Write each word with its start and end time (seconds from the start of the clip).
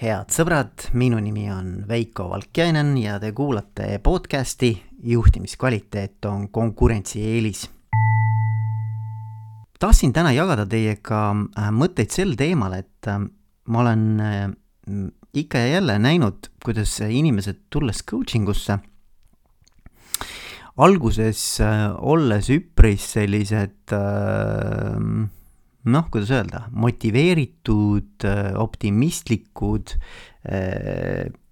head 0.00 0.32
sõbrad, 0.32 0.86
minu 0.96 1.18
nimi 1.20 1.50
on 1.52 1.82
Veiko 1.88 2.30
Valkjainen 2.30 2.94
ja 2.96 3.18
te 3.20 3.34
kuulate 3.36 3.98
podcasti 4.00 4.70
Juhtimiskvaliteet 5.04 6.24
on 6.24 6.46
konkurentsieelis. 6.48 7.68
tahtsin 9.78 10.12
täna 10.12 10.32
jagada 10.32 10.64
teiega 10.66 11.20
äh, 11.32 11.68
mõtteid 11.72 12.16
sel 12.16 12.32
teemal, 12.36 12.78
et 12.80 13.08
äh, 13.12 13.20
ma 13.68 13.82
olen 13.82 14.06
äh, 14.24 14.48
ikka 15.34 15.58
ja 15.58 15.74
jälle 15.74 15.98
näinud, 15.98 16.48
kuidas 16.64 16.96
inimesed 17.00 17.66
tulles 17.70 18.00
coaching 18.02 18.48
usse, 18.48 18.78
alguses 20.76 21.60
olles 22.00 22.48
üpris 22.48 23.12
sellised 23.18 23.92
noh, 25.84 26.08
kuidas 26.12 26.30
öelda, 26.34 26.66
motiveeritud, 26.76 28.26
optimistlikud, 28.60 29.94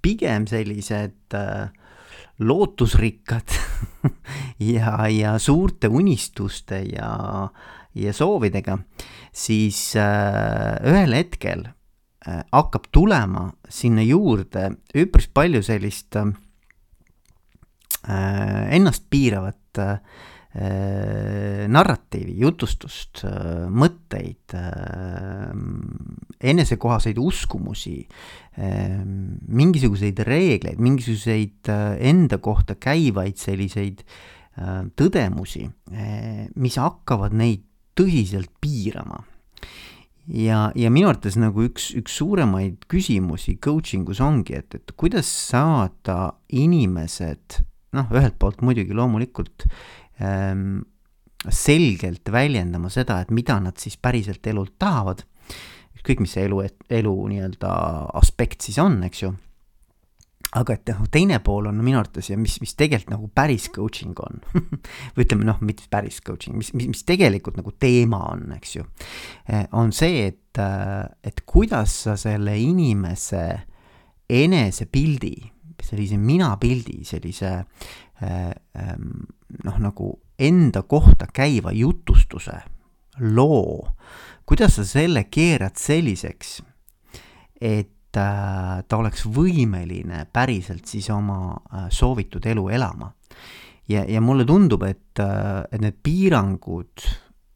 pigem 0.04 0.46
sellised 0.48 1.36
lootusrikkad 2.38 3.56
ja, 4.74 4.92
ja 5.10 5.38
suurte 5.42 5.88
unistuste 5.88 6.82
ja, 6.92 7.10
ja 7.98 8.12
soovidega, 8.14 8.78
siis 9.32 9.80
ühel 9.96 11.16
hetkel 11.18 11.66
hakkab 12.52 12.90
tulema 12.92 13.48
sinna 13.72 14.04
juurde 14.04 14.68
üpris 14.96 15.28
palju 15.32 15.62
sellist 15.64 16.18
ennast 18.08 19.08
piiravat 19.10 19.78
äh, 19.78 19.98
narratiivi, 21.68 22.34
jutustust, 22.40 23.22
äh, 23.24 23.66
mõtteid, 23.70 24.54
äh, 24.54 25.52
enesekohaseid 26.40 27.18
uskumusi, 27.18 28.00
mingisuguseid 28.58 30.18
reegleid, 30.26 30.80
mingisuguseid 30.82 31.68
enda 32.02 32.38
kohta 32.42 32.74
käivaid 32.74 33.38
selliseid 33.38 34.00
tõdemusi, 34.98 35.62
mis 36.58 36.78
hakkavad 36.82 37.36
neid 37.38 37.62
tõsiselt 37.94 38.50
piirama. 38.58 39.20
Ja, 40.26 40.72
ja 40.74 40.90
minu 40.90 41.12
arvates 41.12 41.38
nagu 41.38 41.68
üks, 41.68 41.92
üks 41.98 42.18
suuremaid 42.18 42.82
küsimusi 42.90 43.54
coaching 43.62 44.10
us 44.10 44.18
ongi, 44.20 44.58
et, 44.58 44.74
et 44.74 44.92
kuidas 44.98 45.30
saada 45.30 46.34
inimesed 46.50 47.62
noh, 47.96 48.10
ühelt 48.12 48.36
poolt 48.40 48.60
muidugi 48.64 48.96
loomulikult 48.96 49.68
selgelt 51.48 52.32
väljendama 52.32 52.90
seda, 52.90 53.20
et 53.22 53.34
mida 53.34 53.58
nad 53.62 53.78
siis 53.78 53.98
päriselt 54.00 54.46
elult 54.50 54.74
tahavad, 54.78 55.22
ükskõik, 55.98 56.22
mis 56.22 56.34
see 56.34 56.46
elu, 56.48 56.62
elu 57.00 57.12
nii-öelda 57.32 57.74
aspekt 58.18 58.66
siis 58.66 58.78
on, 58.82 58.98
eks 59.06 59.22
ju, 59.22 59.30
aga 60.58 60.74
et 60.78 60.90
noh, 60.94 61.04
teine 61.12 61.38
pool 61.44 61.68
on 61.70 61.78
minu 61.84 62.00
arvates 62.00 62.30
ja 62.30 62.38
mis, 62.40 62.56
mis 62.62 62.72
tegelikult 62.78 63.12
nagu 63.12 63.28
päris 63.36 63.68
coaching 63.74 64.18
on 64.24 64.40
või 65.14 65.26
ütleme 65.26 65.46
noh, 65.46 65.60
mitte 65.62 65.86
päris 65.92 66.22
coaching, 66.24 66.56
mis, 66.58 66.72
mis, 66.74 66.88
mis 66.90 67.04
tegelikult 67.06 67.60
nagu 67.60 67.74
teema 67.78 68.22
on, 68.32 68.48
eks 68.56 68.78
ju, 68.78 68.88
eh, 69.46 69.66
on 69.78 69.94
see, 69.94 70.26
et, 70.32 70.62
eh, 70.64 71.04
et 71.30 71.44
kuidas 71.46 72.00
sa 72.08 72.16
selle 72.18 72.56
inimese 72.58 73.44
enesepildi, 74.28 75.36
sellise 75.88 76.18
minapildi, 76.18 77.04
sellise 77.06 77.52
Äh, 77.52 77.62
ähm, 77.62 78.07
noh, 78.20 79.78
nagu 79.78 80.08
enda 80.38 80.82
kohta 80.82 81.26
käiva 81.34 81.72
jutustuse, 81.72 82.56
loo, 83.20 83.88
kuidas 84.46 84.78
sa 84.78 84.84
selle 84.86 85.24
keerad 85.30 85.76
selliseks, 85.78 86.58
et 87.60 88.16
äh, 88.16 88.74
ta 88.88 88.98
oleks 89.00 89.26
võimeline 89.26 90.24
päriselt 90.32 90.86
siis 90.86 91.10
oma 91.10 91.54
äh, 91.54 91.88
soovitud 91.90 92.46
elu 92.46 92.68
elama. 92.68 93.12
ja, 93.88 94.04
ja 94.04 94.20
mulle 94.20 94.44
tundub, 94.44 94.82
et, 94.82 95.18
et 95.18 95.80
need 95.80 95.98
piirangud, 96.02 97.06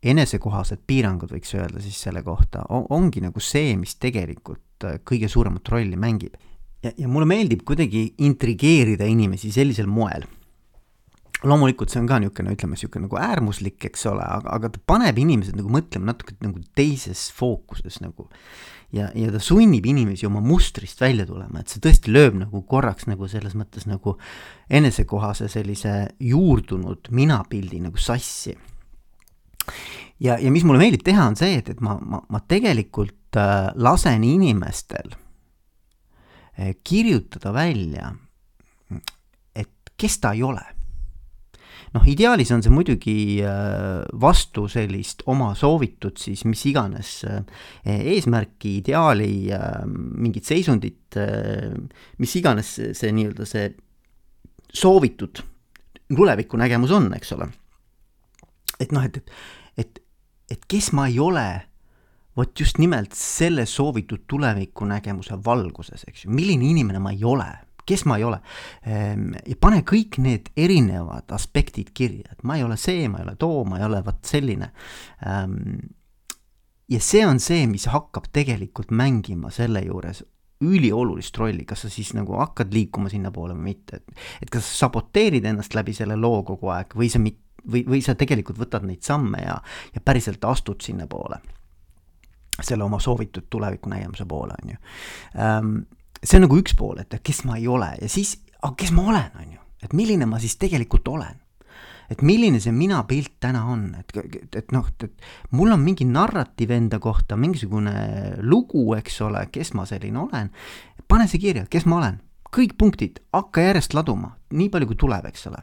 enesekohased 0.02 0.82
piirangud, 0.86 1.30
võiks 1.30 1.54
öelda 1.54 1.80
siis 1.80 2.00
selle 2.02 2.22
kohta, 2.26 2.64
ongi 2.68 3.20
nagu 3.22 3.40
see, 3.40 3.76
mis 3.76 3.94
tegelikult 4.00 4.88
kõige 5.06 5.28
suuremat 5.30 5.68
rolli 5.68 5.96
mängib. 5.96 6.34
ja, 6.82 6.90
ja 6.96 7.08
mulle 7.08 7.28
meeldib 7.30 7.62
kuidagi 7.62 8.14
intrigeerida 8.18 9.06
inimesi 9.06 9.52
sellisel 9.52 9.86
moel 9.86 10.26
loomulikult 11.46 11.90
see 11.90 12.00
on 12.02 12.08
ka 12.10 12.18
niisugune, 12.22 12.54
ütleme 12.54 12.76
niisugune 12.76 13.06
nagu 13.08 13.18
äärmuslik, 13.18 13.80
eks 13.88 14.06
ole, 14.10 14.24
aga, 14.24 14.52
aga 14.56 14.70
ta 14.74 14.82
paneb 14.92 15.18
inimesed 15.18 15.56
nagu 15.58 15.70
mõtlema 15.72 16.12
natuke 16.12 16.36
nagu 16.42 16.62
teises 16.78 17.28
fookuses 17.34 18.00
nagu. 18.02 18.28
ja, 18.92 19.08
ja 19.16 19.30
ta 19.32 19.40
sunnib 19.40 19.86
inimesi 19.88 20.26
oma 20.28 20.42
mustrist 20.44 21.00
välja 21.00 21.26
tulema, 21.26 21.62
et 21.62 21.72
see 21.72 21.80
tõesti 21.82 22.12
lööb 22.12 22.36
nagu 22.42 22.62
korraks 22.68 23.08
nagu 23.08 23.28
selles 23.28 23.56
mõttes 23.58 23.88
nagu 23.88 24.18
enesekohase 24.70 25.48
sellise 25.48 25.94
juurdunud 26.20 27.10
minapildi 27.10 27.80
nagu 27.82 27.98
sassi. 27.98 28.54
ja, 30.20 30.38
ja 30.38 30.50
mis 30.50 30.66
mulle 30.68 30.82
meeldib 30.82 31.02
teha, 31.06 31.26
on 31.26 31.38
see, 31.40 31.56
et, 31.58 31.72
et 31.74 31.80
ma, 31.80 31.96
ma, 31.98 32.22
ma 32.28 32.42
tegelikult 32.46 33.40
äh, 33.40 33.72
lasen 33.74 34.22
inimestel 34.28 35.16
äh, 36.60 36.76
kirjutada 36.84 37.54
välja, 37.56 38.14
et 39.56 39.96
kes 39.98 40.20
ta 40.22 40.36
ei 40.36 40.46
ole 40.46 40.62
noh, 41.92 42.04
ideaalis 42.08 42.52
on 42.54 42.62
see 42.64 42.72
muidugi 42.72 43.16
äh, 43.44 44.02
vastu 44.20 44.66
sellist 44.70 45.24
oma 45.30 45.52
soovitud 45.58 46.18
siis 46.20 46.44
mis 46.48 46.64
iganes 46.70 47.14
äh, 47.28 47.42
eesmärki, 47.84 48.78
ideaali, 48.80 49.32
äh, 49.54 49.82
mingit 49.86 50.48
seisundit, 50.48 51.18
mis 52.22 52.36
iganes 52.40 52.76
see, 52.78 52.92
see 52.96 53.10
nii-öelda 53.12 53.48
see 53.48 53.66
soovitud 54.72 55.42
tulevikunägemus 56.12 56.94
on, 56.96 57.10
eks 57.16 57.34
ole. 57.36 57.50
et 58.80 58.92
noh, 58.92 59.04
et, 59.04 59.20
et, 59.78 60.00
et, 60.50 60.64
kes 60.68 60.90
ma 60.96 61.06
ei 61.10 61.20
ole 61.20 61.46
vot 62.36 62.60
just 62.60 62.80
nimelt 62.80 63.12
selle 63.16 63.66
soovitud 63.68 64.24
tulevikunägemuse 64.28 65.36
valguses, 65.44 66.06
eks 66.08 66.24
ju, 66.24 66.32
milline 66.32 66.70
inimene 66.72 67.02
ma 67.04 67.12
ei 67.12 67.24
ole 67.28 67.50
kes 67.86 68.04
ma 68.08 68.18
ei 68.18 68.26
ole. 68.26 68.40
Ehm, 68.86 69.32
ja 69.46 69.56
pane 69.60 69.82
kõik 69.88 70.18
need 70.22 70.52
erinevad 70.56 71.32
aspektid 71.34 71.92
kirja, 71.94 72.32
et 72.32 72.44
ma 72.46 72.58
ei 72.58 72.66
ole 72.66 72.78
see, 72.80 73.08
ma 73.08 73.22
ei 73.22 73.26
ole 73.28 73.36
too, 73.40 73.64
ma 73.68 73.80
ei 73.80 73.86
ole 73.88 74.02
vot 74.06 74.20
selline. 74.26 74.72
Ehm, 75.26 75.80
ja 76.92 77.00
see 77.00 77.24
on 77.26 77.40
see, 77.42 77.66
mis 77.70 77.88
hakkab 77.90 78.28
tegelikult 78.32 78.92
mängima 78.94 79.50
selle 79.54 79.84
juures 79.86 80.22
üliolulist 80.62 81.38
rolli, 81.38 81.64
kas 81.66 81.84
sa 81.84 81.90
siis 81.90 82.12
nagu 82.14 82.36
hakkad 82.38 82.72
liikuma 82.74 83.10
sinnapoole 83.10 83.56
või 83.56 83.72
mitte, 83.72 83.98
et, 83.98 84.20
et 84.44 84.52
kas 84.52 84.66
sa 84.68 84.86
saboteerid 84.86 85.46
ennast 85.48 85.74
läbi 85.74 85.94
selle 85.96 86.16
loo 86.18 86.42
kogu 86.46 86.70
aeg 86.74 86.94
või 86.98 87.08
sa 87.10 87.18
mit-, 87.22 87.40
või, 87.66 87.82
või 87.88 88.02
sa 88.04 88.14
tegelikult 88.18 88.60
võtad 88.60 88.86
neid 88.86 89.02
samme 89.06 89.42
ja, 89.42 89.56
ja 89.94 90.04
päriselt 90.04 90.44
astud 90.46 90.84
sinnapoole, 90.84 91.40
selle 92.60 92.86
oma 92.86 93.00
soovitud 93.02 93.48
tulevikunägemuse 93.50 94.28
poole, 94.28 94.58
on 94.62 94.74
ju 94.74 94.78
ähm, 95.34 95.74
see 96.22 96.38
on 96.38 96.46
nagu 96.46 96.58
üks 96.60 96.74
pool, 96.78 97.00
et 97.02 97.14
kes 97.24 97.42
ma 97.48 97.58
ei 97.58 97.68
ole 97.70 97.92
ja 98.00 98.08
siis, 98.10 98.36
aga 98.62 98.74
kes 98.78 98.92
ma 98.94 99.06
olen, 99.10 99.30
on 99.42 99.54
ju, 99.56 99.62
et 99.82 99.94
milline 99.96 100.28
ma 100.30 100.40
siis 100.42 100.56
tegelikult 100.60 101.08
olen. 101.10 101.38
et 102.12 102.20
milline 102.20 102.58
see 102.60 102.74
minapilt 102.76 103.38
täna 103.40 103.62
on, 103.72 103.86
et, 103.96 104.10
et, 104.20 104.56
et 104.58 104.72
noh, 104.74 104.84
et 105.00 105.54
mul 105.56 105.72
on 105.72 105.80
mingi 105.80 106.04
narratiiv 106.04 106.74
enda 106.74 106.98
kohta, 107.00 107.38
mingisugune 107.40 107.94
lugu, 108.42 108.82
eks 108.98 109.20
ole, 109.24 109.46
kes 109.54 109.72
ma 109.78 109.86
selline 109.88 110.20
olen. 110.20 110.50
pane 111.08 111.28
see 111.30 111.40
kirja, 111.40 111.64
kes 111.72 111.86
ma 111.88 112.02
olen, 112.02 112.18
kõik 112.52 112.76
punktid, 112.78 113.22
hakka 113.32 113.64
järjest 113.64 113.96
laduma, 113.96 114.34
nii 114.52 114.68
palju 114.74 114.90
kui 114.90 115.00
tuleb, 115.00 115.30
eks 115.30 115.48
ole. 115.48 115.62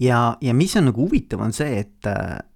Ja, 0.00 0.18
ja 0.40 0.56
mis 0.56 0.74
on 0.80 0.88
nagu 0.88 1.04
huvitav, 1.04 1.44
on 1.44 1.54
see, 1.54 1.84
et, 1.84 2.08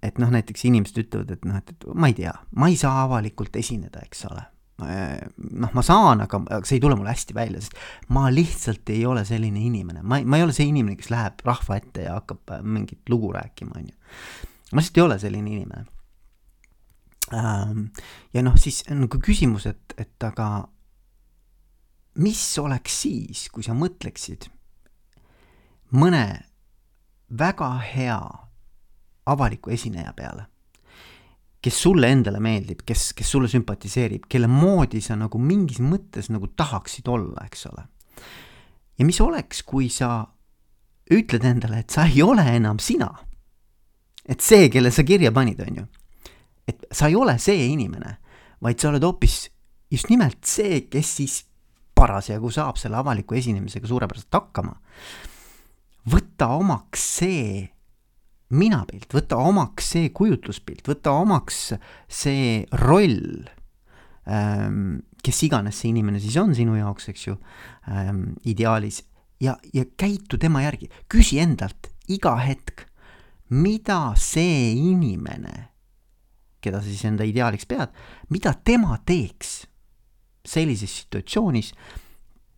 et 0.03 0.19
noh, 0.19 0.33
näiteks 0.33 0.65
inimesed 0.67 1.05
ütlevad, 1.05 1.37
et 1.37 1.47
noh, 1.47 1.61
et, 1.61 1.87
ma 1.93 2.11
ei 2.11 2.17
tea, 2.17 2.33
ma 2.57 2.67
ei 2.73 2.75
saa 2.79 3.05
avalikult 3.05 3.55
esineda, 3.61 4.03
eks 4.03 4.25
ole 4.27 4.43
noh, 4.77 5.71
ma 5.71 5.83
saan, 5.85 6.21
aga, 6.25 6.41
see 6.67 6.77
ei 6.77 6.83
tule 6.83 6.97
mulle 6.99 7.13
hästi 7.13 7.35
välja, 7.35 7.61
sest 7.63 7.77
ma 8.11 8.27
lihtsalt 8.33 8.89
ei 8.91 9.05
ole 9.07 9.23
selline 9.27 9.61
inimene, 9.63 10.01
ma 10.03 10.19
ma 10.27 10.39
ei 10.39 10.43
ole 10.43 10.55
see 10.55 10.67
inimene, 10.67 10.97
kes 10.99 11.11
läheb 11.13 11.43
rahva 11.47 11.77
ette 11.79 12.07
ja 12.09 12.17
hakkab 12.17 12.51
äh, 12.57 12.63
mingit 12.63 13.09
lugu 13.09 13.31
rääkima, 13.35 13.77
on 13.79 13.87
ju. 13.87 13.95
ma 14.73 14.81
lihtsalt 14.81 14.99
ei 14.99 15.05
ole 15.05 15.19
selline 15.19 15.53
inimene 15.55 15.85
ähm,. 17.33 17.85
ja 18.35 18.43
noh, 18.43 18.57
siis 18.59 18.83
nagu 18.91 19.19
küsimus, 19.23 19.69
et, 19.71 19.95
et 19.97 20.27
aga 20.27 20.67
mis 22.19 22.43
oleks 22.59 22.99
siis, 23.05 23.47
kui 23.51 23.63
sa 23.63 23.75
mõtleksid 23.75 24.49
mõne 25.95 26.25
väga 27.31 27.71
hea 27.79 28.19
avaliku 29.25 29.71
esineja 29.71 30.11
peale 30.17 30.49
kes 31.65 31.77
sulle 31.81 32.11
endale 32.13 32.37
meeldib, 32.43 32.83
kes, 32.85 33.07
kes 33.17 33.31
sulle 33.33 33.49
sümpatiseerib, 33.49 34.27
kelle 34.29 34.49
moodi 34.51 35.01
sa 35.01 35.17
nagu 35.17 35.39
mingis 35.41 35.79
mõttes 35.81 36.29
nagu 36.29 36.51
tahaksid 36.53 37.09
olla, 37.09 37.47
eks 37.47 37.65
ole. 37.71 37.87
ja 38.99 39.05
mis 39.07 39.17
oleks, 39.21 39.63
kui 39.65 39.89
sa 39.89 40.27
ütled 41.11 41.45
endale, 41.45 41.81
et 41.81 41.89
sa 41.89 42.05
ei 42.05 42.21
ole 42.21 42.45
enam 42.53 42.77
sina. 42.79 43.09
et 44.29 44.41
see, 44.41 44.69
kelle 44.69 44.91
sa 44.91 45.03
kirja 45.03 45.31
panid, 45.33 45.59
on 45.65 45.81
ju. 45.81 45.87
et 46.69 46.85
sa 46.91 47.09
ei 47.09 47.17
ole 47.17 47.37
see 47.41 47.65
inimene, 47.71 48.17
vaid 48.61 48.79
sa 48.79 48.91
oled 48.91 49.03
hoopis 49.03 49.49
just 49.89 50.09
nimelt 50.13 50.45
see, 50.45 50.85
kes 50.89 51.15
siis 51.17 51.41
parasjagu 51.95 52.51
saab 52.51 52.77
selle 52.77 52.99
avaliku 52.99 53.37
esinemisega 53.39 53.89
suurepäraselt 53.89 54.37
hakkama, 54.37 54.75
võtta 56.13 56.51
omaks 56.59 57.09
see 57.21 57.74
minapilt, 58.53 59.09
võtta 59.13 59.39
omaks 59.41 59.91
see 59.95 60.11
kujutluspilt, 60.13 60.85
võtta 60.87 61.15
omaks 61.17 61.73
see 62.07 62.61
roll 62.85 63.47
ähm,, 64.29 65.01
kes 65.25 65.41
iganes 65.47 65.79
see 65.81 65.89
inimene 65.89 66.21
siis 66.21 66.37
on 66.37 66.53
sinu 66.57 66.77
jaoks, 66.77 67.09
eks 67.09 67.27
ju 67.27 67.37
ähm,, 67.89 68.35
ideaalis, 68.45 69.01
ja, 69.41 69.57
ja 69.73 69.85
käitu 69.97 70.37
tema 70.41 70.61
järgi, 70.65 70.91
küsi 71.09 71.39
endalt 71.41 71.89
iga 72.11 72.35
hetk, 72.43 72.85
mida 73.49 74.13
see 74.19 74.75
inimene, 74.77 75.71
keda 76.61 76.81
sa 76.81 76.89
siis 76.89 77.05
enda 77.09 77.25
ideaaliks 77.25 77.65
pead, 77.69 77.93
mida 78.29 78.53
tema 78.65 78.99
teeks 79.05 79.63
sellises 80.45 80.93
situatsioonis, 81.01 81.73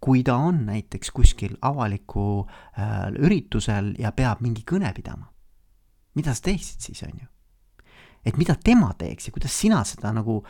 kui 0.04 0.20
ta 0.24 0.36
on 0.50 0.66
näiteks 0.68 1.10
kuskil 1.16 1.56
avalikul 1.66 2.44
äh, 2.44 3.08
üritusel 3.24 3.96
ja 3.98 4.12
peab 4.16 4.44
mingi 4.44 4.68
kõne 4.68 4.92
pidama 4.94 5.32
mida 6.18 6.34
sa 6.34 6.48
teeksid 6.50 6.90
siis, 6.90 7.04
on 7.06 7.20
ju? 7.22 7.28
et 8.26 8.38
mida 8.38 8.58
tema 8.60 8.90
teeks 8.98 9.30
ja 9.30 9.36
kuidas 9.36 9.54
sina 9.56 9.84
seda 9.88 10.12
nagu 10.16 10.42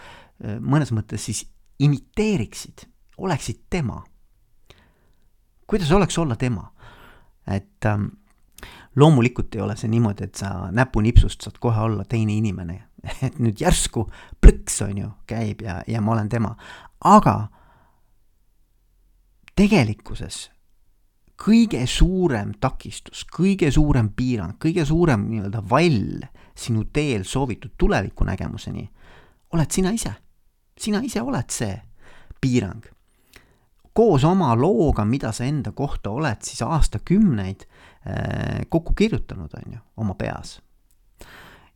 mõnes 0.41 0.93
mõttes 0.95 1.27
siis 1.29 1.43
imiteeriksid, 1.79 2.87
oleksid 3.17 3.59
tema. 3.69 4.03
kuidas 5.67 5.91
oleks 5.91 6.17
olla 6.17 6.35
tema? 6.35 6.71
et 7.47 7.85
ähm, 7.85 8.05
loomulikult 8.95 9.55
ei 9.55 9.61
ole 9.61 9.75
see 9.77 9.89
niimoodi, 9.89 10.23
et 10.23 10.35
sa 10.35 10.71
näpunipsust 10.71 11.45
saad 11.45 11.59
kohe 11.63 11.79
olla 11.79 12.05
teine 12.05 12.33
inimene, 12.35 12.81
et 13.25 13.39
nüüd 13.39 13.61
järsku 13.61 14.07
plõks, 14.41 14.81
on 14.83 14.97
ju, 14.97 15.11
käib 15.29 15.61
ja, 15.63 15.81
ja 15.87 16.01
ma 16.01 16.15
olen 16.17 16.29
tema, 16.29 16.55
aga 17.05 17.37
tegelikkuses 19.55 20.47
kõige 21.37 21.85
suurem 21.87 22.53
takistus, 22.59 23.25
kõige 23.29 23.69
suurem 23.71 24.09
piirang, 24.15 24.57
kõige 24.59 24.85
suurem 24.85 25.27
nii-öelda 25.29 25.61
vall 25.69 26.25
sinu 26.57 26.87
teel 26.93 27.25
soovitud 27.25 27.75
tulevikunägemuseni 27.77 28.87
oled 29.53 29.71
sina 29.71 29.91
ise. 29.95 30.13
sina 30.77 31.01
ise 31.03 31.21
oled 31.21 31.49
see 31.49 31.75
piirang. 32.41 32.83
koos 33.93 34.23
oma 34.23 34.53
looga, 34.55 35.05
mida 35.05 35.31
sa 35.31 35.45
enda 35.45 35.71
kohta 35.71 36.09
oled 36.09 36.41
siis 36.45 36.61
aastakümneid 36.61 37.65
äh, 37.65 38.65
kokku 38.69 38.93
kirjutanud, 38.93 39.49
on 39.53 39.73
ju, 39.73 39.79
oma 39.97 40.13
peas. 40.13 40.61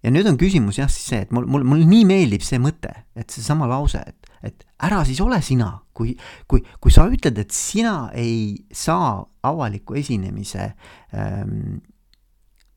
ja 0.03 0.11
nüüd 0.11 0.27
on 0.27 0.37
küsimus 0.37 0.77
jah, 0.77 0.89
siis 0.89 1.07
see, 1.13 1.21
et 1.21 1.31
mul, 1.31 1.45
mul, 1.45 1.63
mul 1.63 1.85
nii 1.85 2.05
meeldib 2.05 2.45
see 2.45 2.59
mõte, 2.59 2.93
et 3.15 3.29
seesama 3.29 3.69
lause, 3.69 4.01
et 4.07 4.20
et 4.43 4.65
ära 4.81 5.03
siis 5.05 5.21
ole 5.21 5.41
sina, 5.45 5.69
kui, 5.93 6.15
kui, 6.49 6.63
kui 6.81 6.93
sa 6.93 7.05
ütled, 7.11 7.37
et 7.41 7.53
sina 7.53 8.09
ei 8.17 8.55
saa 8.73 9.19
avaliku 9.45 9.97
esinemise 9.99 10.71
ähm, 11.13 11.79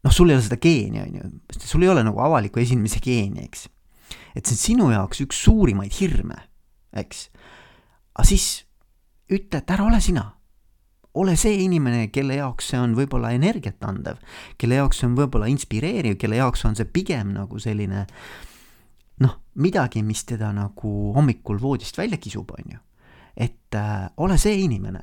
noh, 0.05 0.13
sul 0.13 0.31
ei 0.31 0.37
ole 0.37 0.45
seda 0.45 0.61
geeni, 0.61 1.01
on 1.01 1.17
ju, 1.19 1.33
sul 1.65 1.87
ei 1.87 1.93
ole 1.93 2.05
nagu 2.07 2.21
avaliku 2.25 2.63
esinemise 2.63 3.01
geeni, 3.05 3.47
eks. 3.49 3.67
et 4.37 4.45
see 4.45 4.57
on 4.57 4.63
sinu 4.63 4.93
jaoks 4.93 5.25
üks 5.25 5.43
suurimaid 5.47 5.97
hirme, 5.97 6.39
eks. 6.93 7.29
aga 8.15 8.29
siis 8.29 8.49
ütle, 9.33 9.63
et 9.63 9.77
ära 9.77 9.89
ole 9.89 10.01
sina. 10.05 10.31
ole 11.15 11.37
see 11.39 11.61
inimene, 11.63 12.09
kelle 12.11 12.35
jaoks 12.41 12.73
see 12.73 12.79
on 12.83 12.97
võib-olla 12.99 13.31
energiat 13.37 13.85
andev, 13.87 14.19
kelle 14.59 14.81
jaoks 14.81 14.99
see 15.01 15.09
on 15.09 15.15
võib-olla 15.17 15.47
inspireeriv, 15.49 16.19
kelle 16.19 16.41
jaoks 16.41 16.65
on 16.67 16.75
see 16.75 16.89
pigem 16.91 17.31
nagu 17.37 17.61
selline 17.63 18.03
äh, 18.03 18.54
noh, 19.23 19.35
midagi, 19.55 20.03
mis 20.03 20.25
teda 20.27 20.51
nagu 20.55 20.93
hommikul 21.15 21.61
voodist 21.63 21.99
välja 21.99 22.19
kisub, 22.19 22.51
on 22.57 22.77
ju. 22.77 22.79
et 23.37 23.75
äh, 23.75 24.09
ole 24.17 24.39
see 24.39 24.63
inimene. 24.63 25.03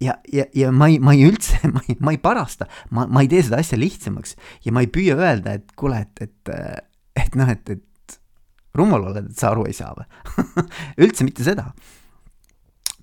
ja, 0.00 0.16
ja, 0.32 0.44
ja 0.54 0.72
ma 0.72 0.88
ei, 0.88 0.98
ma 0.98 1.12
ei 1.12 1.26
üldse, 1.28 1.60
ma 1.74 1.82
ei, 1.88 1.96
ma 2.00 2.12
ei 2.12 2.18
parasta, 2.18 2.66
ma, 2.90 3.06
ma 3.06 3.22
ei 3.24 3.28
tee 3.28 3.42
seda 3.44 3.60
asja 3.60 3.78
lihtsamaks 3.78 4.36
ja 4.64 4.72
ma 4.72 4.84
ei 4.84 4.88
püüa 4.92 5.16
öelda, 5.16 5.56
et 5.60 5.72
kuule, 5.76 6.00
et, 6.00 6.20
et, 6.20 6.52
äh, 6.52 6.80
et 7.16 7.38
noh, 7.38 7.48
et, 7.48 7.70
et 7.70 8.18
rumal 8.76 9.08
oled, 9.10 9.30
et 9.30 9.38
sa 9.38 9.52
aru 9.52 9.66
ei 9.68 9.76
saa 9.76 9.94
või 9.96 10.06
üldse 11.06 11.26
mitte 11.26 11.44
seda. 11.44 11.70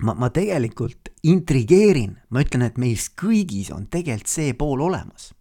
ma, 0.02 0.14
ma 0.14 0.30
tegelikult 0.30 1.10
intrigeerin, 1.26 2.16
ma 2.30 2.42
ütlen, 2.42 2.66
et 2.66 2.78
meis 2.78 3.10
kõigis 3.18 3.72
on 3.74 3.86
tegelikult 3.90 4.30
see 4.30 4.54
pool 4.58 4.86
olemas 4.86 5.32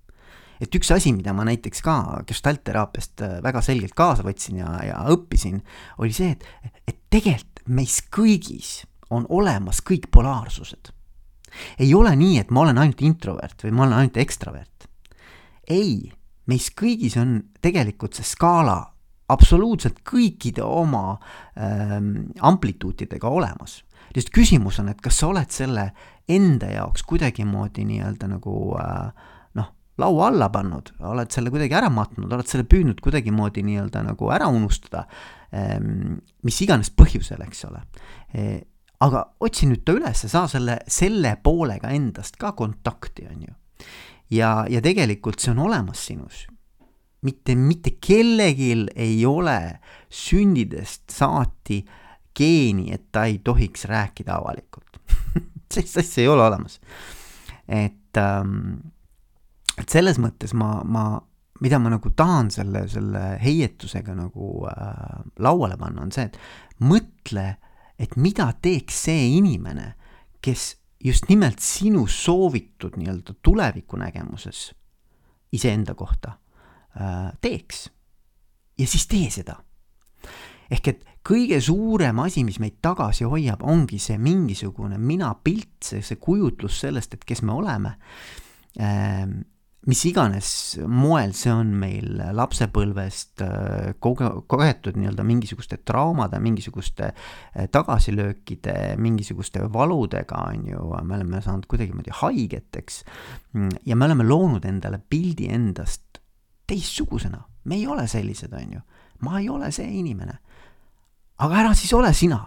et 0.62 0.76
üks 0.76 0.92
asi, 0.94 1.14
mida 1.14 1.34
ma 1.38 1.46
näiteks 1.48 1.84
ka 1.86 1.98
gestaltteraapiast 2.28 3.24
äh, 3.26 3.38
väga 3.46 3.62
selgelt 3.66 3.96
kaasa 3.98 4.26
võtsin 4.26 4.62
ja, 4.64 4.74
ja 4.86 5.02
õppisin, 5.14 5.62
oli 6.04 6.16
see, 6.16 6.34
et, 6.36 6.74
et 6.88 7.00
tegelikult 7.14 7.64
meis 7.68 8.00
kõigis 8.14 8.82
on 9.12 9.26
olemas 9.30 9.82
kõik 9.84 10.10
polaarsused. 10.12 10.92
ei 11.80 11.94
ole 11.94 12.16
nii, 12.16 12.38
et 12.40 12.52
ma 12.52 12.62
olen 12.62 12.78
ainult 12.78 13.02
introvert 13.02 13.64
või 13.64 13.72
ma 13.72 13.84
olen 13.86 13.98
ainult 14.02 14.18
ekstravert. 14.18 14.88
ei, 15.68 16.12
meis 16.46 16.70
kõigis 16.72 17.18
on 17.20 17.42
tegelikult 17.62 18.16
see 18.16 18.28
skaala 18.28 18.80
absoluutselt 19.30 20.00
kõikide 20.08 20.64
oma 20.64 21.18
ähm, 21.60 22.32
amplituutidega 22.40 23.30
olemas. 23.30 23.84
lihtsalt 24.16 24.34
küsimus 24.34 24.80
on, 24.80 24.90
et 24.90 25.02
kas 25.02 25.20
sa 25.20 25.28
oled 25.28 25.52
selle 25.52 25.92
enda 26.28 26.72
jaoks 26.72 27.04
kuidagimoodi 27.08 27.86
nii-öelda 27.88 28.28
nagu 28.28 28.76
äh, 28.80 29.12
laua 29.98 30.28
alla 30.30 30.50
pannud, 30.54 30.92
oled 31.10 31.32
selle 31.34 31.52
kuidagi 31.54 31.76
ära 31.78 31.90
matnud, 31.94 32.32
oled 32.34 32.50
selle 32.50 32.68
püüdnud 32.70 33.00
kuidagimoodi 33.04 33.64
nii-öelda 33.66 34.04
nagu 34.06 34.32
ära 34.34 34.50
unustada, 34.54 35.06
ehm, 35.52 36.18
mis 36.46 36.60
iganes 36.66 36.92
põhjusel, 36.94 37.42
eks 37.48 37.66
ole. 37.70 37.82
E, 38.34 38.50
aga 39.04 39.24
otsi 39.44 39.70
nüüd 39.70 39.84
ta 39.86 39.96
üles, 39.98 40.26
saa 40.30 40.46
selle, 40.52 40.80
selle 40.92 41.36
poolega 41.44 41.92
endast 41.96 42.38
ka 42.42 42.54
kontakti, 42.58 43.28
on 43.32 43.48
ju. 43.48 43.56
ja, 44.38 44.52
ja 44.70 44.82
tegelikult 44.84 45.42
see 45.42 45.54
on 45.56 45.66
olemas 45.66 46.06
sinus. 46.10 46.46
mitte, 47.26 47.56
mitte 47.56 47.98
kellelgi 48.02 48.86
ei 48.96 49.26
ole 49.26 49.80
sündidest 50.10 51.10
saati 51.10 51.82
geeni, 52.38 52.92
et 52.94 53.10
ta 53.12 53.26
ei 53.26 53.40
tohiks 53.44 53.88
rääkida 53.90 54.38
avalikult 54.38 55.00
sellist 55.74 55.98
asja 55.98 56.24
ei 56.24 56.30
ole 56.30 56.44
olemas. 56.46 56.80
et 57.68 58.18
ähm, 58.22 58.94
et 59.78 59.90
selles 59.90 60.18
mõttes 60.22 60.54
ma, 60.58 60.82
ma, 60.84 61.06
mida 61.62 61.80
ma 61.82 61.92
nagu 61.94 62.12
tahan 62.18 62.50
selle, 62.54 62.86
selle 62.92 63.24
heietusega 63.42 64.16
nagu 64.18 64.66
äh, 64.70 65.22
lauale 65.44 65.78
panna, 65.80 66.06
on 66.06 66.14
see, 66.14 66.28
et 66.30 66.84
mõtle, 66.84 67.48
et 68.00 68.18
mida 68.18 68.50
teeks 68.62 69.04
see 69.08 69.30
inimene, 69.38 69.94
kes 70.42 70.74
just 71.04 71.30
nimelt 71.30 71.62
sinu 71.62 72.08
soovitud 72.10 72.98
nii-öelda 72.98 73.38
tulevikunägemuses 73.46 74.72
iseenda 75.54 75.94
kohta 75.96 76.38
äh, 76.98 77.32
teeks. 77.42 77.90
ja 78.78 78.88
siis 78.88 79.08
tee 79.08 79.30
seda. 79.34 79.56
ehk 80.72 80.88
et 80.88 81.06
kõige 81.28 81.60
suurem 81.62 82.20
asi, 82.24 82.44
mis 82.48 82.60
meid 82.60 82.80
tagasi 82.82 83.28
hoiab, 83.28 83.64
ongi 83.64 84.00
see 84.00 84.18
mingisugune 84.18 84.98
minapilt, 84.98 85.78
see, 85.84 86.02
see 86.02 86.20
kujutlus 86.22 86.80
sellest, 86.86 87.14
et 87.14 87.26
kes 87.28 87.42
me 87.44 87.54
oleme 87.56 87.94
ähm, 88.80 89.40
mis 89.88 90.02
iganes 90.10 90.50
moel 90.92 91.32
see 91.38 91.52
on 91.54 91.70
meil 91.80 92.20
lapsepõlvest 92.36 93.44
äh, 93.46 93.94
koge-, 94.04 94.34
kogetud 94.52 94.98
nii-öelda 95.00 95.24
mingisuguste 95.28 95.80
traumade, 95.88 96.42
mingisuguste 96.44 97.08
äh, 97.14 97.70
tagasilöökide, 97.72 98.98
mingisuguste 99.00 99.64
valudega, 99.72 100.42
on 100.52 100.66
ju, 100.74 100.90
me 101.08 101.16
oleme 101.20 101.42
saanud 101.44 101.70
kuidagimoodi 101.72 102.12
haigeteks 102.20 103.00
ja 103.88 103.96
me 103.96 104.10
oleme 104.10 104.28
loonud 104.28 104.68
endale 104.68 105.00
pildi 105.00 105.48
endast 105.56 106.20
teistsugusena. 106.68 107.40
me 107.64 107.76
ei 107.76 107.88
ole 107.88 108.08
sellised, 108.08 108.54
on 108.54 108.74
ju. 108.74 108.82
ma 109.22 109.40
ei 109.40 109.50
ole 109.50 109.72
see 109.72 109.88
inimene. 110.00 110.38
aga 111.38 111.64
ära 111.64 111.74
siis 111.74 111.94
ole 111.94 112.14
sina. 112.14 112.44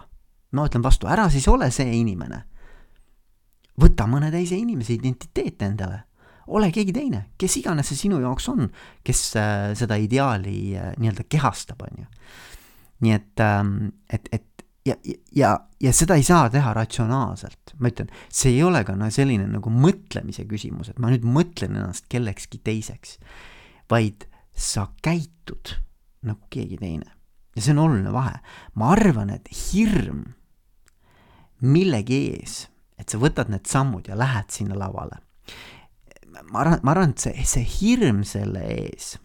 ma 0.51 0.69
ütlen 0.69 0.83
vastu, 0.83 1.07
ära 1.07 1.29
siis 1.29 1.47
ole 1.47 1.71
see 1.71 1.89
inimene. 1.89 2.43
võta 3.81 4.05
mõne 4.05 4.29
teise 4.31 4.55
inimese 4.55 4.93
identiteet 4.93 5.61
endale 5.61 6.03
ole 6.57 6.71
keegi 6.73 6.93
teine, 6.95 7.25
kes 7.39 7.57
iganes 7.61 7.91
see 7.91 8.05
sinu 8.05 8.19
jaoks 8.23 8.49
on, 8.51 8.67
kes 9.05 9.23
äh, 9.39 9.71
seda 9.77 9.97
ideaali 10.01 10.55
äh, 10.77 10.93
nii-öelda 10.99 11.27
kehastab, 11.31 11.83
on 11.87 12.03
ju. 12.03 12.07
nii 13.01 13.13
et 13.17 13.43
ähm,, 13.43 13.77
et, 14.13 14.27
et 14.31 14.65
ja, 14.85 14.95
ja, 15.35 15.51
ja 15.81 15.93
seda 15.93 16.17
ei 16.19 16.25
saa 16.25 16.49
teha 16.53 16.73
ratsionaalselt, 16.77 17.75
ma 17.79 17.91
ütlen, 17.91 18.11
see 18.29 18.55
ei 18.55 18.63
ole 18.65 18.83
ka 18.87 18.95
no 18.97 19.09
selline 19.13 19.47
nagu 19.49 19.73
mõtlemise 19.73 20.45
küsimus, 20.49 20.91
et 20.91 20.99
ma 21.01 21.11
nüüd 21.13 21.25
mõtlen 21.27 21.77
ennast 21.77 22.09
kellekski 22.11 22.61
teiseks, 22.65 23.17
vaid 23.91 24.27
sa 24.57 24.89
käitud 25.05 25.75
nagu 26.27 26.41
keegi 26.53 26.77
teine. 26.81 27.09
ja 27.55 27.61
see 27.61 27.73
on 27.73 27.83
oluline 27.85 28.13
vahe. 28.13 28.37
ma 28.75 28.93
arvan, 28.95 29.29
et 29.33 29.49
hirm 29.51 30.23
millegi 31.61 32.21
ees, 32.35 32.67
et 32.97 33.09
sa 33.09 33.19
võtad 33.21 33.49
need 33.49 33.67
sammud 33.69 34.07
ja 34.07 34.17
lähed 34.17 34.49
sinna 34.53 34.77
lavale 34.77 35.21
ma 36.51 36.63
arvan, 36.63 36.81
ma 36.83 36.91
arvan, 36.95 37.15
et 37.15 37.23
see, 37.23 37.45
see 37.47 37.67
hirm 37.79 38.23
selle 38.27 38.63
ees 38.75 39.15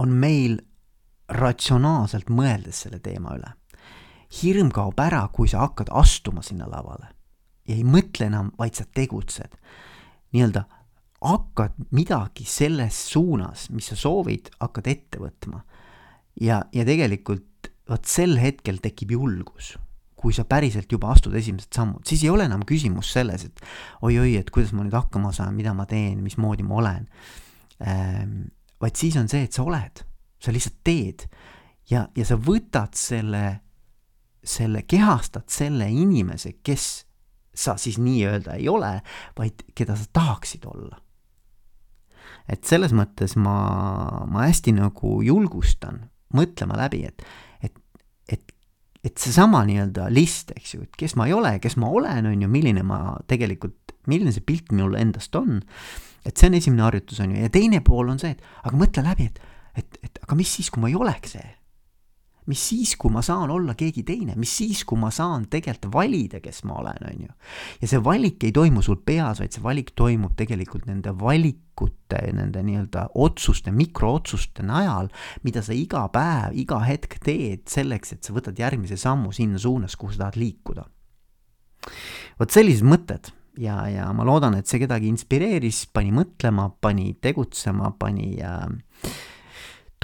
on 0.00 0.14
meil 0.18 0.58
ratsionaalselt 1.30 2.30
mõeldes 2.30 2.84
selle 2.84 3.00
teema 3.02 3.34
üle. 3.38 3.52
hirm 4.42 4.70
kaob 4.74 4.98
ära, 4.98 5.28
kui 5.32 5.48
sa 5.48 5.62
hakkad 5.62 5.92
astuma 5.94 6.42
sinna 6.42 6.66
lavale 6.70 7.12
ja 7.68 7.76
ei 7.76 7.84
mõtle 7.86 8.28
enam, 8.28 8.50
vaid 8.58 8.74
sa 8.74 8.84
tegutsed. 8.84 9.54
nii-öelda 10.34 10.64
hakkad 11.24 11.78
midagi 11.96 12.44
selles 12.44 12.98
suunas, 13.12 13.70
mis 13.70 13.88
sa 13.88 13.96
soovid, 13.96 14.50
hakkad 14.60 14.86
ette 14.86 15.18
võtma. 15.22 15.64
ja, 16.40 16.62
ja 16.72 16.84
tegelikult 16.84 17.70
vot 17.88 18.04
sel 18.04 18.38
hetkel 18.40 18.80
tekib 18.82 19.10
julgus, 19.12 19.74
kui 20.24 20.32
sa 20.32 20.46
päriselt 20.48 20.88
juba 20.88 21.12
astud 21.12 21.34
esimesed 21.36 21.76
sammud, 21.76 22.00
siis 22.08 22.24
ei 22.24 22.32
ole 22.32 22.46
enam 22.48 22.64
küsimus 22.64 23.12
selles, 23.12 23.44
et 23.44 23.60
oi-oi, 24.06 24.38
et 24.40 24.48
kuidas 24.54 24.72
ma 24.72 24.86
nüüd 24.86 24.96
hakkama 24.96 25.34
saan, 25.36 25.52
mida 25.56 25.74
ma 25.76 25.84
teen, 25.90 26.22
mismoodi 26.24 26.64
ma 26.64 26.80
olen 26.80 27.08
ähm,. 27.84 28.46
vaid 28.80 28.96
siis 29.00 29.16
on 29.20 29.28
see, 29.30 29.44
et 29.46 29.52
sa 29.52 29.62
oled, 29.64 30.00
sa 30.40 30.52
lihtsalt 30.52 30.80
teed 30.84 31.26
ja, 31.90 32.06
ja 32.16 32.24
sa 32.26 32.36
võtad 32.40 32.96
selle, 32.98 33.44
selle, 34.44 34.84
kehastad 34.88 35.48
selle 35.52 35.88
inimese, 35.92 36.56
kes 36.64 36.88
sa 37.54 37.76
siis 37.80 38.00
nii-öelda 38.02 38.56
ei 38.58 38.68
ole, 38.68 38.96
vaid 39.38 39.62
keda 39.76 39.96
sa 39.96 40.08
tahaksid 40.12 40.66
olla. 40.68 40.98
et 42.48 42.64
selles 42.68 42.92
mõttes 42.92 43.38
ma, 43.40 43.56
ma 44.28 44.48
hästi 44.48 44.74
nagu 44.76 45.20
julgustan 45.24 46.02
mõtlema 46.34 46.76
läbi, 46.76 47.04
et, 47.08 47.22
et 49.04 49.20
seesama 49.20 49.62
nii-öelda 49.68 50.08
list, 50.12 50.54
eks 50.56 50.74
ju, 50.74 50.84
et 50.86 50.98
kes 50.98 51.16
ma 51.20 51.28
ei 51.28 51.34
ole, 51.36 51.58
kes 51.62 51.76
ma 51.80 51.90
olen, 51.92 52.30
on 52.30 52.44
ju, 52.46 52.50
milline 52.50 52.84
ma 52.86 53.18
tegelikult, 53.30 53.96
milline 54.10 54.32
see 54.32 54.44
pilt 54.44 54.72
minul 54.72 54.96
endast 55.00 55.36
on, 55.36 55.60
et 56.24 56.32
see 56.32 56.48
on 56.48 56.56
esimene 56.56 56.86
harjutus, 56.86 57.20
on 57.20 57.34
ju, 57.34 57.42
ja 57.44 57.52
teine 57.52 57.82
pool 57.84 58.14
on 58.14 58.20
see, 58.22 58.32
et 58.32 58.64
aga 58.64 58.80
mõtle 58.80 59.04
läbi, 59.04 59.28
et, 59.28 59.42
et, 59.80 60.00
et 60.08 60.22
aga 60.24 60.38
mis 60.38 60.56
siis, 60.56 60.72
kui 60.72 60.82
ma 60.82 60.92
ei 60.92 60.96
oleks 60.96 61.36
see 61.36 61.44
mis 62.50 62.60
siis, 62.68 62.94
kui 63.00 63.12
ma 63.12 63.22
saan 63.24 63.50
olla 63.50 63.74
keegi 63.78 64.04
teine, 64.06 64.34
mis 64.40 64.52
siis, 64.58 64.82
kui 64.84 65.00
ma 65.00 65.10
saan 65.14 65.46
tegelikult 65.50 65.92
valida, 65.94 66.40
kes 66.44 66.62
ma 66.68 66.78
olen, 66.82 67.04
on 67.08 67.22
ju. 67.26 67.36
ja 67.80 67.90
see 67.90 68.02
valik 68.04 68.44
ei 68.44 68.52
toimu 68.52 68.82
sul 68.84 68.98
peas, 69.06 69.40
vaid 69.40 69.54
see 69.54 69.64
valik 69.64 69.94
toimub 69.96 70.34
tegelikult 70.36 70.88
nende 70.90 71.14
valikute, 71.20 72.20
nende 72.36 72.64
nii-öelda 72.66 73.08
otsuste, 73.24 73.72
mikrootsuste 73.74 74.66
najal, 74.66 75.08
mida 75.46 75.62
sa 75.64 75.76
iga 75.76 76.04
päev, 76.12 76.56
iga 76.64 76.82
hetk 76.84 77.18
teed 77.24 77.64
selleks, 77.70 78.16
et 78.16 78.26
sa 78.26 78.36
võtad 78.36 78.60
järgmise 78.60 78.98
sammu 79.00 79.32
sinna 79.32 79.60
suunas, 79.60 79.96
kuhu 79.96 80.12
sa 80.12 80.26
tahad 80.26 80.40
liikuda. 80.40 80.84
vot 82.38 82.50
sellised 82.50 82.84
mõtted 82.84 83.32
ja, 83.60 83.84
ja 83.88 84.08
ma 84.12 84.24
loodan, 84.26 84.56
et 84.58 84.68
see 84.68 84.82
kedagi 84.82 85.08
inspireeris, 85.10 85.84
pani 85.92 86.12
mõtlema, 86.14 86.68
pani 86.80 87.14
tegutsema, 87.22 87.92
pani 87.98 88.34
äh, 88.42 88.66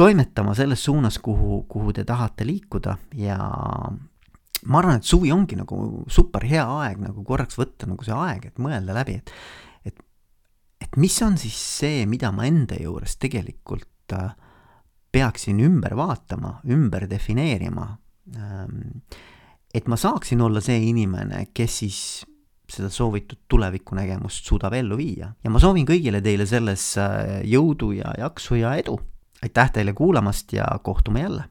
toimetama 0.01 0.55
selles 0.57 0.85
suunas, 0.85 1.19
kuhu, 1.21 1.65
kuhu 1.69 1.93
te 1.93 2.07
tahate 2.09 2.47
liikuda 2.49 2.97
ja 3.21 3.37
ma 3.41 4.81
arvan, 4.81 5.01
et 5.01 5.09
suvi 5.09 5.33
ongi 5.33 5.59
nagu 5.59 6.05
super 6.09 6.45
hea 6.49 6.65
aeg 6.81 7.03
nagu 7.05 7.25
korraks 7.27 7.59
võtta 7.61 7.89
nagu 7.91 8.05
see 8.07 8.17
aeg, 8.17 8.47
et 8.49 8.63
mõelda 8.63 8.97
läbi, 8.97 9.19
et, 9.21 9.33
et, 9.91 10.01
et 10.81 10.97
mis 11.01 11.17
on 11.27 11.37
siis 11.41 11.59
see, 11.81 12.07
mida 12.09 12.33
ma 12.33 12.49
enda 12.49 12.79
juures 12.81 13.19
tegelikult 13.21 14.17
äh, 14.17 14.33
peaksin 15.13 15.61
ümber 15.65 15.97
vaatama, 15.99 16.61
ümber 16.71 17.09
defineerima. 17.11 17.87
Ähm, 18.37 19.03
et 19.75 19.89
ma 19.91 19.99
saaksin 20.01 20.41
olla 20.41 20.63
see 20.65 20.81
inimene, 20.89 21.49
kes 21.55 21.79
siis 21.83 22.01
seda 22.71 22.89
soovitud 22.93 23.45
tulevikunägemust 23.51 24.47
suudab 24.47 24.77
ellu 24.79 24.95
viia 24.95 25.33
ja 25.43 25.51
ma 25.51 25.59
soovin 25.59 25.89
kõigile 25.89 26.21
teile 26.23 26.47
selles 26.47 26.93
äh, 27.03 27.41
jõudu 27.51 27.91
ja 27.97 28.13
jaksu 28.21 28.61
ja 28.61 28.77
edu 28.79 29.01
aitäh 29.43 29.71
teile 29.73 29.93
kuulamast 29.93 30.53
ja 30.53 30.65
kohtume 30.83 31.21
jälle 31.21 31.45